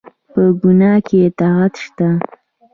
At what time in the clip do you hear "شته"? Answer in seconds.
1.83-2.09